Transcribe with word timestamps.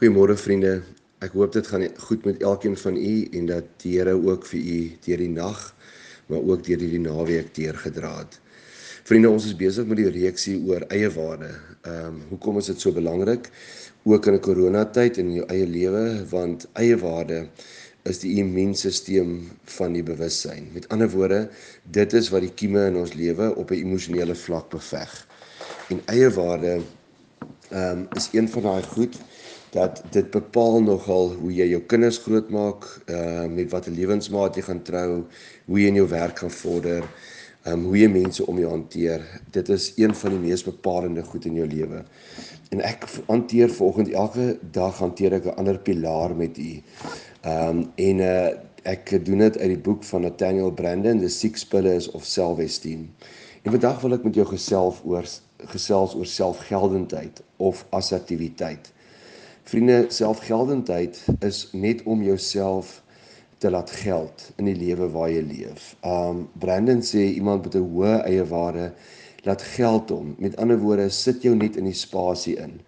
Goeiemôre 0.00 0.32
vriende. 0.40 0.78
Ek 1.20 1.34
hoop 1.36 1.50
dit 1.52 1.66
gaan 1.68 1.82
goed 2.06 2.22
met 2.24 2.38
elkeen 2.40 2.72
van 2.80 2.94
u 2.96 3.16
en 3.36 3.48
dat 3.50 3.66
die 3.82 3.98
Here 3.98 4.14
ook 4.16 4.46
vir 4.48 4.60
u 4.60 4.78
deur 5.04 5.20
die 5.20 5.28
nag, 5.28 5.58
maar 6.32 6.40
ook 6.40 6.62
deur 6.64 6.80
die 6.80 7.00
naweek 7.04 7.50
deurgedra 7.52 8.14
het. 8.22 8.38
Vriende, 9.04 9.28
ons 9.28 9.44
is 9.50 9.58
besig 9.60 9.84
met 9.90 10.00
die 10.00 10.08
reeksie 10.14 10.54
oor 10.56 10.86
eie 10.88 11.10
waarde. 11.12 11.50
Ehm 11.82 12.06
um, 12.06 12.22
hoekom 12.30 12.62
is 12.62 12.70
dit 12.72 12.80
so 12.80 12.96
belangrik 12.96 13.50
ook 14.08 14.30
in 14.30 14.38
'n 14.38 14.40
koronatyd 14.40 15.20
in 15.20 15.34
jou 15.34 15.44
eie 15.52 15.66
lewe 15.68 16.24
want 16.30 16.64
eie 16.80 16.96
waarde 16.96 17.42
is 18.08 18.24
die 18.24 18.38
immuunstelsel 18.40 19.36
van 19.76 19.92
die 19.92 20.02
bewussyn. 20.02 20.72
Met 20.72 20.88
ander 20.88 21.10
woorde, 21.10 21.50
dit 21.84 22.12
is 22.12 22.32
wat 22.32 22.40
die 22.40 22.54
kieme 22.54 22.86
in 22.86 22.96
ons 22.96 23.12
lewe 23.12 23.52
op 23.54 23.70
'n 23.70 23.84
emosionele 23.84 24.34
vlak 24.34 24.70
beveg. 24.70 25.26
En 25.90 26.00
eie 26.06 26.30
waarde 26.30 26.80
ehm 27.68 27.98
um, 27.98 28.08
is 28.16 28.30
een 28.32 28.48
van 28.48 28.62
daai 28.62 28.82
goed 28.82 29.20
dat 29.70 30.02
dit 30.10 30.30
bepaal 30.30 30.80
nogal 30.82 31.34
hoe 31.38 31.52
jy 31.54 31.68
jou 31.70 31.80
kinders 31.86 32.18
grootmaak, 32.18 32.86
uh 33.06 33.46
met 33.46 33.70
watter 33.70 33.94
lewensmaat 33.94 34.56
jy 34.58 34.64
gaan 34.66 34.82
trou, 34.82 35.10
hoe 35.66 35.78
jy 35.80 35.92
in 35.92 36.00
jou 36.00 36.08
werk 36.10 36.42
gaan 36.42 36.54
vorder, 36.54 37.06
um 37.70 37.84
hoe 37.86 37.98
jy 38.00 38.08
mense 38.10 38.46
om 38.46 38.58
jou 38.58 38.70
hanteer. 38.70 39.26
Dit 39.54 39.68
is 39.68 39.92
een 39.96 40.14
van 40.14 40.34
die 40.34 40.42
mees 40.48 40.64
bepalende 40.66 41.22
goed 41.22 41.46
in 41.46 41.60
jou 41.60 41.68
lewe. 41.68 42.02
En 42.70 42.82
ek 42.86 43.06
hanteer 43.28 43.70
volgens 43.70 44.10
elke 44.10 44.58
dag 44.72 44.98
hanteer 44.98 45.38
ek 45.38 45.46
'n 45.46 45.58
ander 45.58 45.78
pilaar 45.78 46.34
met 46.36 46.58
u. 46.58 46.82
Um 47.44 47.86
en 47.96 48.18
uh 48.20 48.50
ek 48.82 49.24
doen 49.24 49.38
dit 49.38 49.58
uit 49.58 49.68
die 49.68 49.78
boek 49.78 50.04
van 50.04 50.22
Nathaniel 50.22 50.70
Brandon, 50.72 51.20
The 51.20 51.28
Six 51.28 51.66
Pillars 51.66 52.10
of 52.10 52.24
Self-Esteem. 52.24 53.10
En 53.62 53.70
vandag 53.70 54.00
wil 54.00 54.12
ek 54.16 54.24
met 54.24 54.34
jou 54.34 54.46
gesels 54.46 55.02
oor 55.04 55.26
gesels 55.68 56.14
oor 56.14 56.26
selfgeldendheid 56.26 57.42
of 57.56 57.84
assertiwiteit. 57.90 58.92
Vriende, 59.70 60.04
selfgeldendheid 60.10 61.20
is 61.46 61.68
net 61.72 62.02
om 62.02 62.22
jouself 62.26 63.02
te 63.62 63.70
laat 63.70 63.90
geld 63.90 64.48
in 64.58 64.66
die 64.66 64.74
lewe 64.74 65.06
waar 65.14 65.28
jy 65.30 65.44
leef. 65.46 65.92
Um 66.02 66.48
Brandon 66.58 67.04
sê 67.06 67.28
iemand 67.36 67.68
met 67.68 67.76
'n 67.78 67.86
hoë 67.92 68.16
eie 68.26 68.46
waarde 68.50 68.88
laat 69.46 69.62
geld 69.76 70.10
hom. 70.10 70.34
Met 70.38 70.56
ander 70.56 70.78
woorde, 70.78 71.06
sit 71.10 71.42
jou 71.46 71.54
net 71.54 71.76
in 71.76 71.86
die 71.86 71.94
spasie 71.94 72.56
in. 72.58 72.80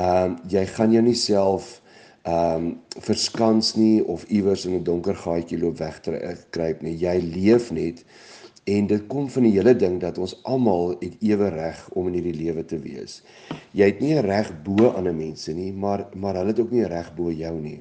Um 0.00 0.38
jy 0.48 0.64
gaan 0.66 0.96
jou 0.96 1.02
nie 1.04 1.14
self 1.14 1.82
um 2.24 2.80
verskans 3.04 3.74
nie 3.76 4.00
of 4.04 4.24
iewers 4.24 4.64
in 4.64 4.80
'n 4.80 4.84
donker 4.84 5.14
gaatjie 5.14 5.58
loop 5.60 5.76
wegkruip 5.76 6.82
nie. 6.82 6.96
Jy 6.96 7.20
leef 7.20 7.70
net 7.70 8.04
En 8.64 8.86
dit 8.86 9.06
kom 9.06 9.26
van 9.28 9.44
die 9.44 9.52
hele 9.52 9.74
ding 9.76 9.98
dat 10.00 10.18
ons 10.18 10.38
almal 10.48 10.94
het 11.00 11.18
ewe 11.20 11.48
reg 11.52 11.80
om 11.92 12.06
in 12.08 12.14
hierdie 12.16 12.36
lewe 12.38 12.64
te 12.64 12.78
wees. 12.80 13.18
Jy 13.76 13.90
het 13.90 14.00
nie 14.00 14.14
'n 14.14 14.24
reg 14.24 14.52
bo 14.64 14.88
ander 14.88 15.14
mense 15.14 15.52
nie, 15.52 15.72
maar 15.72 16.08
maar 16.14 16.34
hulle 16.34 16.52
het 16.52 16.60
ook 16.60 16.70
nie 16.70 16.84
'n 16.84 16.88
reg 16.88 17.14
bo 17.14 17.30
jou 17.30 17.60
nie. 17.60 17.80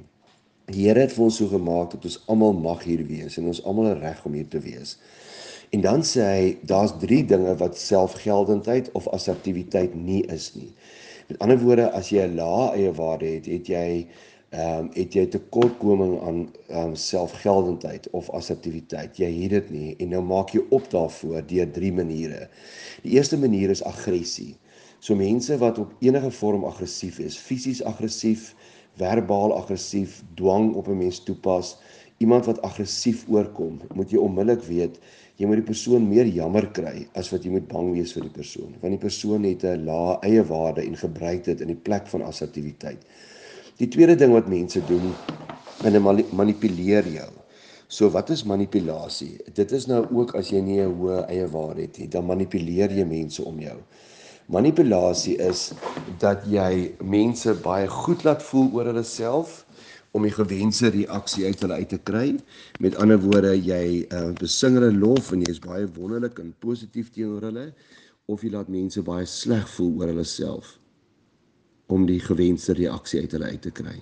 Die 0.66 0.88
Here 0.88 1.00
het 1.00 1.14
vir 1.14 1.24
ons 1.24 1.38
so 1.38 1.48
gemaak 1.48 1.92
dat 1.92 2.06
ons 2.06 2.24
almal 2.28 2.54
mag 2.54 2.84
hier 2.84 3.06
wees 3.08 3.38
en 3.38 3.46
ons 3.46 3.64
almal 3.64 3.86
'n 3.86 4.00
reg 4.00 4.26
om 4.26 4.34
hier 4.34 4.48
te 4.48 4.60
wees. 4.60 4.98
En 5.72 5.82
dan 5.82 6.02
sê 6.02 6.22
hy 6.22 6.58
daar's 6.62 6.94
3 7.00 7.26
dinge 7.26 7.56
wat 7.56 7.78
selfgeldendheid 7.78 8.92
of 8.92 9.08
assertiwiteit 9.08 9.96
nie 9.96 10.24
is 10.26 10.54
nie. 10.56 10.72
Met 11.28 11.40
ander 11.40 11.60
woorde, 11.60 11.92
as 11.92 12.10
jy 12.10 12.28
'n 12.28 12.36
lae 12.36 12.76
eie 12.76 12.92
waarde 12.92 13.26
het, 13.26 13.46
het 13.46 13.68
jy 13.68 14.08
ehm 14.54 14.86
um, 14.86 14.90
het 14.94 15.16
jy 15.18 15.24
tekortkoming 15.34 16.20
aan 16.22 16.40
ehm 16.70 16.92
um, 16.92 16.96
selfgeldendheid 16.96 18.10
of 18.14 18.30
assertiwiteit. 18.38 19.18
Jy 19.18 19.32
het 19.42 19.56
dit 19.56 19.72
nie 19.74 19.96
en 19.98 20.14
nou 20.14 20.22
maak 20.22 20.54
jy 20.54 20.62
op 20.70 20.86
daarvoor 20.92 21.42
deur 21.50 21.72
drie 21.74 21.92
maniere. 21.94 22.48
Die 23.02 23.16
eerste 23.18 23.38
manier 23.38 23.74
is 23.74 23.84
aggressie. 23.84 24.54
So 25.00 25.18
mense 25.18 25.58
wat 25.58 25.82
op 25.82 25.96
enige 26.06 26.32
vorm 26.32 26.64
aggressief 26.70 27.18
is, 27.20 27.38
fisies 27.38 27.82
aggressief, 27.84 28.54
verbaal 29.02 29.56
aggressief, 29.58 30.22
dwang 30.38 30.74
op 30.76 30.88
'n 30.88 30.98
mens 30.98 31.24
toepas, 31.24 31.76
iemand 32.18 32.46
wat 32.46 32.62
aggressief 32.62 33.26
oorkom, 33.28 33.82
moet 33.94 34.12
jy 34.12 34.18
onmiddellik 34.18 34.64
weet 34.70 35.00
jy 35.42 35.48
moet 35.50 35.64
die 35.64 35.72
persoon 35.72 36.06
meer 36.08 36.30
jammer 36.30 36.68
kry 36.78 37.08
as 37.18 37.32
wat 37.34 37.46
jy 37.46 37.52
moet 37.56 37.66
bang 37.68 37.90
wees 37.96 38.14
vir 38.14 38.28
die 38.28 38.36
persoon, 38.36 38.76
want 38.82 38.94
die 38.94 39.02
persoon 39.02 39.44
het 39.50 39.64
'n 39.66 39.86
lae 39.86 40.18
eie 40.30 40.44
waarde 40.46 40.86
en 40.86 40.96
gebruik 40.96 41.44
dit 41.44 41.62
in 41.62 41.68
die 41.74 41.84
plek 41.88 42.08
van 42.08 42.22
assertiwiteit. 42.22 43.02
Die 43.82 43.88
tweede 43.90 44.14
ding 44.14 44.30
wat 44.36 44.46
mense 44.46 44.84
doen, 44.86 45.08
hulle 45.82 46.00
manipuleer 46.38 47.08
jou. 47.10 47.30
So 47.90 48.10
wat 48.14 48.30
is 48.30 48.44
manipulasie? 48.46 49.40
Dit 49.58 49.72
is 49.74 49.88
nou 49.90 50.04
ook 50.14 50.36
as 50.38 50.52
jy 50.54 50.62
nie 50.62 50.82
'n 50.82 50.94
hoë 51.00 51.24
eie 51.30 51.48
waarde 51.50 51.82
het 51.82 51.98
nie, 51.98 52.08
dan 52.08 52.26
manipuleer 52.26 52.92
jy 52.92 53.06
mense 53.06 53.42
om 53.44 53.60
jou. 53.60 53.78
Manipulasie 54.48 55.38
is 55.38 55.74
dat 56.20 56.46
jy 56.46 56.94
mense 57.02 57.54
baie 57.64 57.88
goed 57.88 58.24
laat 58.24 58.44
voel 58.44 58.70
oor 58.74 58.86
hulle 58.86 59.04
self 59.04 59.66
om 60.12 60.22
die 60.22 60.32
gewenste 60.32 60.90
reaksie 60.90 61.46
uit 61.46 61.62
hulle 61.62 61.74
uit 61.74 61.90
te 61.90 61.98
kry. 61.98 62.36
Met 62.80 62.96
ander 62.96 63.18
woorde, 63.18 63.58
jy 63.58 64.06
uh, 64.12 64.32
besing 64.38 64.78
hulle 64.78 64.94
lof 64.94 65.32
en 65.32 65.42
jy 65.42 65.50
is 65.50 65.60
baie 65.60 65.88
wonderlik 65.88 66.40
en 66.40 66.54
positief 66.60 67.10
teenoor 67.10 67.42
hulle 67.42 67.74
of 68.26 68.44
jy 68.44 68.50
laat 68.52 68.70
mense 68.70 69.02
baie 69.02 69.26
sleg 69.26 69.68
voel 69.70 69.98
oor 69.98 70.08
hulle 70.08 70.24
self 70.24 70.83
om 71.94 72.08
die 72.10 72.20
gewenste 72.20 72.74
reaksie 72.78 73.22
uit 73.22 73.36
hulle 73.38 73.52
uit 73.54 73.62
te 73.62 73.72
kry. 73.82 73.98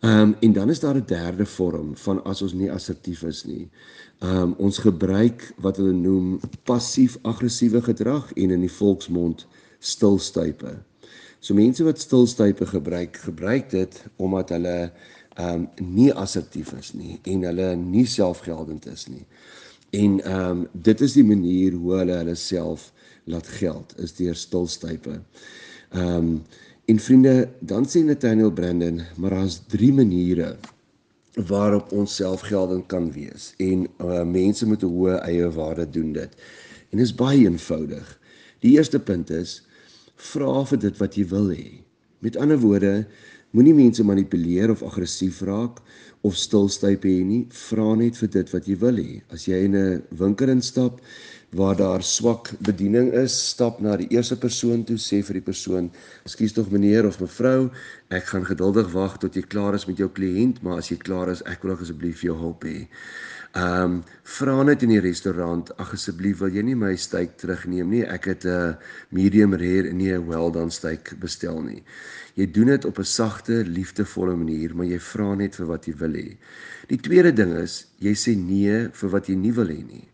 Ehm 0.00 0.20
um, 0.20 0.34
en 0.40 0.52
dan 0.52 0.70
is 0.70 0.80
daar 0.80 0.94
'n 0.94 1.06
derde 1.06 1.46
vorm 1.46 1.96
van 1.96 2.24
as 2.24 2.42
ons 2.42 2.52
nie 2.52 2.70
assertief 2.72 3.22
is 3.22 3.44
nie. 3.44 3.70
Ehm 4.18 4.36
um, 4.36 4.54
ons 4.58 4.78
gebruik 4.78 5.52
wat 5.56 5.76
hulle 5.76 5.92
noem 5.92 6.40
passief-aggressiewe 6.64 7.82
gedrag 7.82 8.32
en 8.32 8.50
in 8.50 8.60
die 8.60 8.72
volksmond 8.72 9.46
stilstype. 9.78 10.76
So 11.40 11.54
mense 11.54 11.84
wat 11.84 11.98
stilstype 11.98 12.66
gebruik, 12.66 13.16
gebruik 13.16 13.70
dit 13.70 14.04
omdat 14.16 14.48
hulle 14.48 14.92
ehm 15.34 15.54
um, 15.54 15.68
nie 15.78 16.12
assertief 16.12 16.72
is 16.78 16.92
nie 16.92 17.20
en 17.22 17.42
hulle 17.42 17.74
nie 17.76 18.06
selfgeldend 18.06 18.86
is 18.86 19.06
nie. 19.06 19.26
En 19.90 20.20
ehm 20.20 20.50
um, 20.50 20.66
dit 20.72 21.00
is 21.00 21.12
die 21.12 21.24
manier 21.24 21.72
hoe 21.72 21.94
hulle 21.96 22.16
hulle 22.22 22.34
self 22.34 22.92
laat 23.24 23.46
geld 23.46 23.94
is 23.98 24.14
deur 24.14 24.34
stilstype. 24.34 25.20
Ehm 25.90 26.16
um, 26.16 26.42
en 26.88 26.98
vriende, 26.98 27.48
dan 27.60 27.84
sê 27.84 28.00
Nathaniel 28.00 28.50
Brandon, 28.52 29.02
maar 29.16 29.30
daar's 29.30 29.60
drie 29.68 29.92
maniere 29.92 30.56
waarop 31.46 31.92
ons 31.92 32.14
selfgeldend 32.14 32.86
kan 32.86 33.10
wees 33.12 33.50
en 33.60 33.86
uh, 34.00 34.22
mense 34.24 34.66
met 34.66 34.82
'n 34.82 34.88
hoë 34.88 35.18
eie 35.28 35.50
waarde 35.52 35.90
doen 35.90 36.12
dit. 36.12 36.32
En 36.90 36.98
dit 36.98 37.06
is 37.06 37.14
baie 37.14 37.44
eenvoudig. 37.44 38.18
Die 38.60 38.72
eerste 38.72 38.98
punt 38.98 39.30
is 39.30 39.62
vra 40.16 40.64
vir 40.64 40.78
dit 40.78 40.96
wat 40.98 41.14
jy 41.14 41.26
wil 41.28 41.50
hê. 41.52 41.84
Met 42.18 42.36
ander 42.36 42.58
woorde, 42.58 43.06
moenie 43.50 43.74
mense 43.74 44.04
manipuleer 44.04 44.70
of 44.70 44.82
aggressief 44.82 45.42
raak 45.42 45.78
of 46.20 46.36
stilstyp 46.36 47.04
hê 47.04 47.22
nie. 47.24 47.46
Vra 47.50 47.94
net 47.94 48.16
vir 48.16 48.28
dit 48.28 48.50
wat 48.50 48.66
jy 48.66 48.76
wil 48.76 48.96
hê. 48.96 49.20
As 49.30 49.46
jy 49.46 49.64
in 49.64 49.76
'n 49.76 50.02
winkel 50.10 50.48
instap 50.48 51.00
waar 51.50 51.76
daar 51.76 52.02
swak 52.02 52.50
bediening 52.60 53.12
is, 53.12 53.32
stap 53.48 53.80
na 53.80 53.96
die 53.96 54.08
eerste 54.12 54.36
persoon 54.36 54.84
toe, 54.84 54.98
sê 55.00 55.22
vir 55.24 55.38
die 55.40 55.46
persoon: 55.46 55.90
"Ekskuus 56.28 56.52
tog 56.52 56.70
meneer 56.70 57.06
of 57.06 57.20
mevrou, 57.20 57.70
ek 58.10 58.24
gaan 58.24 58.44
geduldig 58.44 58.92
wag 58.92 59.16
tot 59.18 59.34
jy 59.34 59.42
klaar 59.42 59.74
is 59.74 59.86
met 59.86 59.96
jou 59.96 60.08
kliënt, 60.08 60.62
maar 60.62 60.78
as 60.78 60.90
jy 60.90 60.96
klaar 60.96 61.28
is, 61.32 61.42
ek 61.46 61.62
wil 61.62 61.76
asseblief 61.76 62.22
jou 62.22 62.36
hulp 62.36 62.64
hê." 62.64 62.88
Ehm 63.56 63.82
um, 63.82 64.04
vra 64.24 64.62
net 64.62 64.82
in 64.82 64.90
die 64.92 65.00
restaurant, 65.00 65.70
ag 65.80 65.94
asseblief 65.96 66.42
wil 66.42 66.52
jy 66.52 66.62
nie 66.62 66.74
my 66.76 66.94
steak 66.96 67.38
terugneem 67.40 67.88
nie. 67.90 68.02
Ek 68.04 68.26
het 68.28 68.44
'n 68.44 68.76
medium 69.10 69.54
rare 69.54 69.88
en 69.88 69.96
nie 69.96 70.12
'n 70.12 70.26
well 70.28 70.50
done 70.52 70.70
steak 70.70 71.14
bestel 71.18 71.62
nie. 71.62 71.82
Jy 72.34 72.46
doen 72.52 72.66
dit 72.66 72.84
op 72.84 72.98
'n 72.98 73.04
sagte, 73.04 73.64
liefdevolle 73.64 74.36
manier, 74.36 74.76
maar 74.76 74.86
jy 74.86 74.98
vra 74.98 75.34
net 75.34 75.56
vir 75.56 75.66
wat 75.66 75.86
jy 75.86 75.94
wil 75.96 76.12
hê. 76.12 76.36
Die 76.88 77.00
tweede 77.00 77.32
ding 77.32 77.56
is, 77.56 77.86
jy 77.98 78.12
sê 78.12 78.36
nee 78.36 78.88
vir 78.92 79.10
wat 79.10 79.26
jy 79.28 79.34
nie 79.34 79.52
wil 79.52 79.66
hê 79.66 79.82
nie. 79.86 80.08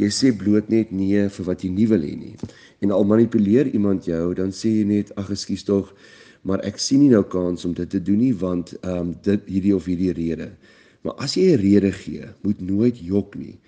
Jy 0.00 0.08
sê 0.08 0.32
bloot 0.32 0.70
net 0.72 0.92
nee 0.92 1.28
vir 1.28 1.46
wat 1.46 1.62
jy 1.64 1.70
nie 1.70 1.86
wil 1.90 2.00
hê 2.00 2.14
nie. 2.16 2.34
En 2.80 2.90
al 2.96 3.04
manipuleer 3.04 3.68
iemand 3.76 4.06
jou, 4.08 4.32
dan 4.34 4.52
sê 4.56 4.70
jy 4.78 4.84
net 4.88 5.12
ag 5.20 5.28
ekskuus 5.34 5.64
tog, 5.68 5.90
maar 6.48 6.62
ek 6.64 6.80
sien 6.80 7.02
nie 7.04 7.10
nou 7.12 7.22
kans 7.34 7.66
om 7.68 7.74
dit 7.76 7.90
te 7.92 8.00
doen 8.00 8.18
nie 8.18 8.32
want 8.34 8.72
ehm 8.80 8.98
um, 8.98 9.10
dit 9.26 9.50
hierdie 9.52 9.74
of 9.76 9.86
hierdie 9.90 10.14
rede. 10.16 10.48
Maar 11.04 11.18
as 11.26 11.36
jy 11.36 11.52
'n 11.52 11.60
rede 11.60 11.92
gee, 11.92 12.24
moet 12.42 12.60
nooit 12.60 12.98
jok 12.98 13.36
nie. 13.36 13.58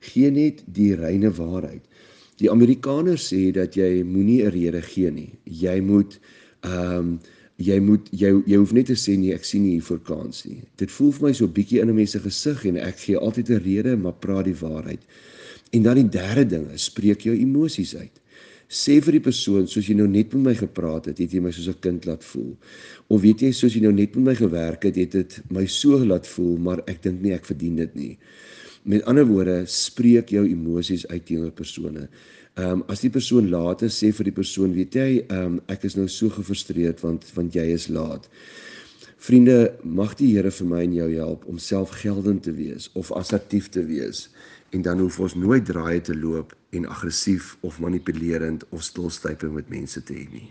Gee 0.00 0.30
net 0.30 0.62
die 0.66 0.94
reine 0.94 1.30
waarheid. 1.30 1.82
Die 2.40 2.50
Amerikaners 2.50 3.28
sê 3.32 3.52
dat 3.52 3.76
jy 3.76 4.02
moenie 4.02 4.42
'n 4.44 4.50
rede 4.56 4.82
gee 4.82 5.10
nie. 5.10 5.30
Jy 5.44 5.80
moet 5.80 6.18
ehm 6.62 6.98
um, 6.98 7.18
jy 7.56 7.78
moet 7.80 8.08
jy 8.10 8.32
jy 8.46 8.56
hoef 8.56 8.72
net 8.72 8.86
te 8.86 8.96
sê 8.98 9.14
nee, 9.18 9.34
ek 9.34 9.44
sien 9.44 9.62
nie 9.62 9.76
hier 9.76 9.86
voor 9.86 10.00
kans 10.02 10.44
nie. 10.44 10.62
Dit 10.76 10.90
voel 10.90 11.12
vir 11.12 11.28
my 11.28 11.32
so 11.32 11.46
bietjie 11.46 11.80
in 11.80 11.88
'n 11.90 11.94
mens 11.94 12.10
se 12.10 12.18
gesig 12.18 12.64
en 12.66 12.76
ek 12.76 12.98
gee 12.98 13.16
altyd 13.16 13.50
'n 13.50 13.62
rede, 13.62 13.96
maar 13.96 14.12
praat 14.12 14.44
die 14.44 14.58
waarheid. 14.58 15.04
En 15.74 15.82
dan 15.82 15.98
die 15.98 16.08
derde 16.08 16.44
ding 16.46 16.68
is 16.74 16.86
spreek 16.90 17.24
jou 17.26 17.34
emosies 17.34 17.96
uit. 17.98 18.20
Sê 18.74 18.96
vir 19.04 19.18
die 19.18 19.24
persoon 19.24 19.66
soos 19.70 19.88
jy 19.90 19.96
nou 19.98 20.06
net 20.10 20.32
met 20.34 20.44
my 20.48 20.54
gepraat 20.58 21.10
het, 21.10 21.20
het 21.20 21.34
jy 21.34 21.40
my 21.42 21.50
soos 21.52 21.68
'n 21.68 21.80
kind 21.80 22.06
laat 22.06 22.24
voel. 22.24 22.56
Of 23.08 23.20
weet 23.20 23.42
jy, 23.42 23.50
soos 23.52 23.74
jy 23.74 23.82
nou 23.82 23.92
net 23.92 24.14
met 24.16 24.24
my 24.24 24.34
gewerk 24.34 24.84
het, 24.84 24.96
het 24.96 25.12
dit 25.12 25.42
my 25.50 25.66
so 25.66 25.98
laat 26.04 26.26
voel, 26.26 26.56
maar 26.58 26.82
ek 26.86 27.02
dink 27.02 27.20
nie 27.20 27.34
ek 27.34 27.44
verdien 27.44 27.76
dit 27.76 27.94
nie. 27.94 28.18
Met 28.84 29.04
ander 29.04 29.26
woorde, 29.26 29.64
spreek 29.66 30.28
jou 30.28 30.46
emosies 30.46 31.06
uit 31.08 31.26
teenoor 31.26 31.52
persone. 31.52 32.08
Ehm 32.56 32.70
um, 32.70 32.84
as 32.88 33.00
die 33.00 33.10
persoon 33.10 33.50
laat 33.50 33.82
is, 33.82 33.98
sê 33.98 34.12
vir 34.12 34.24
die 34.24 34.38
persoon, 34.40 34.72
weet 34.74 34.94
jy, 34.94 35.24
ehm 35.28 35.44
um, 35.44 35.60
ek 35.68 35.84
is 35.84 35.96
nou 35.96 36.08
so 36.08 36.28
gefrustreerd 36.28 37.00
want 37.00 37.24
want 37.34 37.54
jy 37.54 37.66
is 37.74 37.88
laat. 37.88 38.28
Vriende, 39.18 39.72
mag 39.82 40.14
die 40.14 40.34
Here 40.34 40.50
vir 40.50 40.66
my 40.66 40.82
en 40.84 40.94
jou 40.94 41.10
help 41.14 41.44
om 41.48 41.58
selfgeldend 41.58 42.42
te 42.42 42.52
wees 42.52 42.90
of 42.94 43.12
assertief 43.12 43.68
te 43.68 43.84
wees 43.84 44.28
en 44.74 44.82
dan 44.82 44.98
hoef 44.98 45.20
ons 45.22 45.34
nooit 45.38 45.64
draaie 45.64 46.00
te 46.02 46.16
loop 46.18 46.54
en 46.74 46.88
aggressief 46.90 47.54
of 47.62 47.78
manipulerend 47.80 48.66
of 48.74 48.82
stilstypend 48.82 49.54
met 49.54 49.68
mense 49.70 50.02
te 50.02 50.16
hê 50.16 50.24
nie. 50.32 50.48